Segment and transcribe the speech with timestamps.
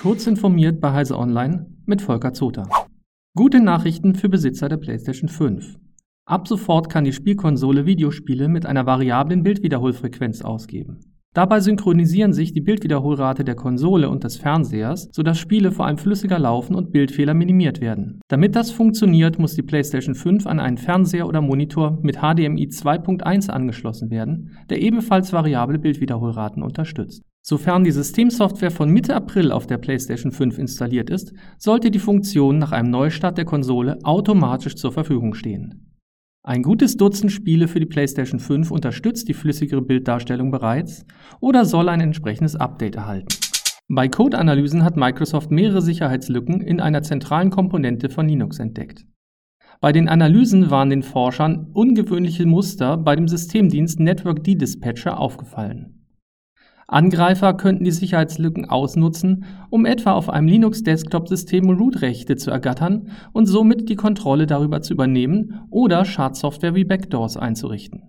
[0.00, 2.66] Kurz informiert bei Heise Online mit Volker Zota.
[3.36, 5.76] Gute Nachrichten für Besitzer der PlayStation 5.
[6.24, 11.00] Ab sofort kann die Spielkonsole Videospiele mit einer variablen Bildwiederholfrequenz ausgeben.
[11.34, 16.38] Dabei synchronisieren sich die Bildwiederholrate der Konsole und des Fernsehers, sodass Spiele vor allem flüssiger
[16.38, 18.22] laufen und Bildfehler minimiert werden.
[18.28, 23.50] Damit das funktioniert, muss die PlayStation 5 an einen Fernseher oder Monitor mit HDMI 2.1
[23.50, 27.22] angeschlossen werden, der ebenfalls variable Bildwiederholraten unterstützt.
[27.42, 32.58] Sofern die Systemsoftware von Mitte April auf der PlayStation 5 installiert ist, sollte die Funktion
[32.58, 35.96] nach einem Neustart der Konsole automatisch zur Verfügung stehen.
[36.42, 41.04] Ein gutes Dutzend Spiele für die PlayStation 5 unterstützt die flüssigere Bilddarstellung bereits
[41.40, 43.28] oder soll ein entsprechendes Update erhalten.
[43.88, 49.04] Bei Code-Analysen hat Microsoft mehrere Sicherheitslücken in einer zentralen Komponente von Linux entdeckt.
[49.80, 55.99] Bei den Analysen waren den Forschern ungewöhnliche Muster bei dem Systemdienst Network D-Dispatcher aufgefallen.
[56.90, 63.88] Angreifer könnten die Sicherheitslücken ausnutzen, um etwa auf einem Linux-Desktop-System Root-Rechte zu ergattern und somit
[63.88, 68.02] die Kontrolle darüber zu übernehmen oder Schadsoftware wie Backdoors einzurichten.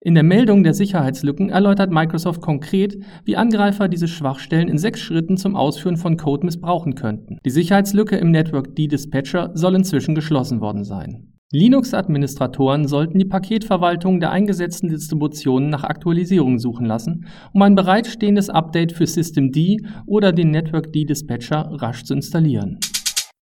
[0.00, 5.38] In der Meldung der Sicherheitslücken erläutert Microsoft konkret, wie Angreifer diese Schwachstellen in sechs Schritten
[5.38, 7.38] zum Ausführen von Code missbrauchen könnten.
[7.46, 11.37] Die Sicherheitslücke im Network D-Dispatcher soll inzwischen geschlossen worden sein.
[11.50, 18.92] Linux-Administratoren sollten die Paketverwaltung der eingesetzten Distributionen nach Aktualisierungen suchen lassen, um ein bereitstehendes Update
[18.92, 19.56] für Systemd
[20.04, 22.78] oder den Network D-Dispatcher rasch zu installieren.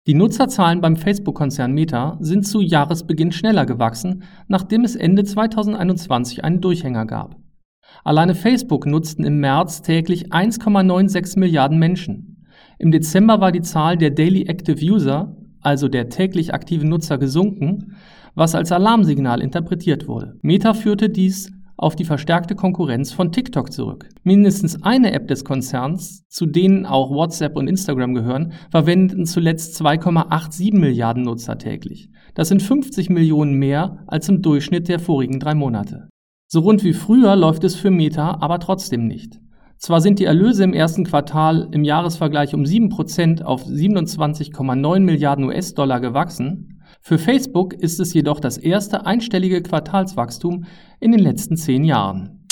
[0.08, 6.62] Die Nutzerzahlen beim Facebook-Konzern Meta sind zu Jahresbeginn schneller gewachsen, nachdem es Ende 2021 einen
[6.62, 7.36] Durchhänger gab.
[8.06, 12.48] Alleine Facebook nutzten im März täglich 1,96 Milliarden Menschen.
[12.80, 17.96] Im Dezember war die Zahl der Daily Active User also der täglich aktive Nutzer, gesunken,
[18.36, 20.38] was als Alarmsignal interpretiert wurde.
[20.42, 24.08] Meta führte dies auf die verstärkte Konkurrenz von TikTok zurück.
[24.24, 30.78] Mindestens eine App des Konzerns, zu denen auch WhatsApp und Instagram gehören, verwendeten zuletzt 2,87
[30.78, 32.10] Milliarden Nutzer täglich.
[32.36, 36.08] Das sind 50 Millionen mehr als im Durchschnitt der vorigen drei Monate.
[36.48, 39.40] So rund wie früher läuft es für Meta aber trotzdem nicht.
[39.82, 46.00] Zwar sind die Erlöse im ersten Quartal im Jahresvergleich um 7% auf 27,9 Milliarden US-Dollar
[46.00, 50.66] gewachsen, für Facebook ist es jedoch das erste einstellige Quartalswachstum
[51.00, 52.46] in den letzten zehn Jahren.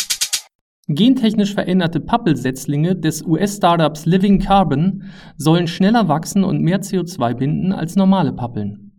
[0.87, 5.03] Gentechnisch veränderte Pappelsetzlinge des US-Startups Living Carbon
[5.37, 8.91] sollen schneller wachsen und mehr CO2 binden als normale Pappeln.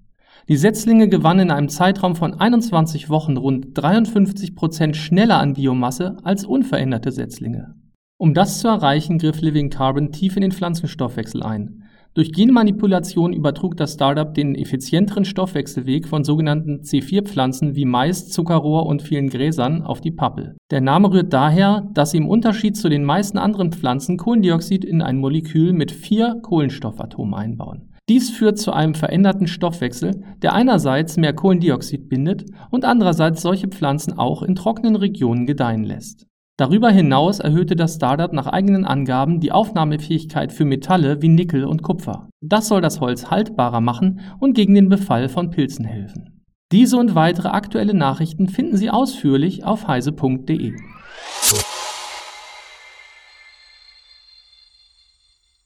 [0.48, 6.16] Die Setzlinge gewannen in einem Zeitraum von 21 Wochen rund 53 Prozent schneller an Biomasse
[6.22, 7.74] als unveränderte Setzlinge.
[8.20, 11.84] Um das zu erreichen, griff Living Carbon tief in den Pflanzenstoffwechsel ein.
[12.12, 19.00] Durch Genmanipulation übertrug das Startup den effizienteren Stoffwechselweg von sogenannten C4-Pflanzen wie Mais, Zuckerrohr und
[19.00, 20.54] vielen Gräsern auf die Pappel.
[20.70, 25.00] Der Name rührt daher, dass sie im Unterschied zu den meisten anderen Pflanzen Kohlendioxid in
[25.00, 27.94] ein Molekül mit vier Kohlenstoffatomen einbauen.
[28.10, 34.18] Dies führt zu einem veränderten Stoffwechsel, der einerseits mehr Kohlendioxid bindet und andererseits solche Pflanzen
[34.18, 36.26] auch in trockenen Regionen gedeihen lässt.
[36.60, 41.82] Darüber hinaus erhöhte das Startup nach eigenen Angaben die Aufnahmefähigkeit für Metalle wie Nickel und
[41.82, 42.28] Kupfer.
[42.42, 46.42] Das soll das Holz haltbarer machen und gegen den Befall von Pilzen helfen.
[46.70, 50.74] Diese und weitere aktuelle Nachrichten finden Sie ausführlich auf heise.de.